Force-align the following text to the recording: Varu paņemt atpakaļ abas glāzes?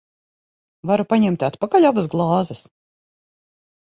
Varu 0.91 1.05
paņemt 1.11 1.43
atpakaļ 1.49 1.85
abas 1.91 2.09
glāzes? 2.13 2.63